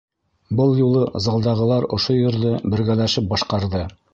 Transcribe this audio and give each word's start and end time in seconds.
Был 0.59 0.71
юлы 0.77 1.03
залдағылар 1.27 1.87
ошо 1.99 2.15
йырҙы 2.23 2.57
бергәләшеп 2.75 3.33
башҡарҙы. 3.35 3.89